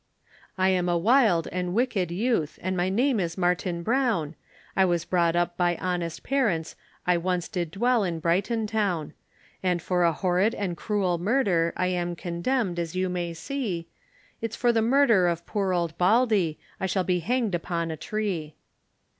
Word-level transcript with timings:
I 0.57 0.69
am 0.69 0.89
a 0.89 0.97
wild 0.97 1.47
and 1.51 1.75
wicked 1.75 2.09
youth, 2.09 2.57
And 2.63 2.75
my 2.75 2.89
name 2.89 3.19
is 3.19 3.37
Martin 3.37 3.83
Brown, 3.83 4.33
I 4.75 4.83
was 4.83 5.05
brought 5.05 5.35
up 5.35 5.57
by 5.57 5.75
honest 5.75 6.23
parents, 6.23 6.75
I 7.05 7.17
once 7.17 7.47
did 7.47 7.69
dwell 7.69 8.03
in 8.03 8.17
Brighton 8.19 8.65
town; 8.65 9.13
And 9.61 9.79
for 9.79 10.01
a 10.03 10.11
horrid 10.11 10.55
and 10.55 10.75
cruel 10.75 11.19
murder, 11.19 11.71
I 11.77 11.85
am 11.85 12.15
condemned, 12.15 12.79
as 12.79 12.95
you 12.95 13.09
may 13.09 13.35
see, 13.35 13.89
It's 14.41 14.55
for 14.55 14.73
the 14.73 14.81
murder 14.81 15.27
of 15.27 15.45
poor 15.45 15.71
old 15.71 15.95
Baldey, 15.99 16.57
I 16.79 16.87
shall 16.87 17.03
be 17.03 17.19
hanged 17.19 17.53
upon 17.53 17.91
a 17.91 17.95
tree. 17.95 18.55